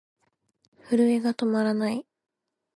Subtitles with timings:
[0.89, 2.07] 震えが止まらない。